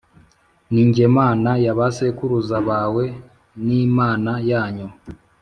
Ni 0.73 0.83
jye 0.93 1.07
Mana 1.17 1.49
ya 1.63 1.73
ba 1.77 1.87
sekuruza 1.95 2.57
bawe 2.69 3.03
n 3.65 3.67
Imana 3.85 4.31
yanyu 4.49 4.87